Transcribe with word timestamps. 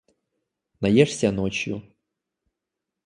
Наешься 0.79 1.31
ночью. 1.31 1.83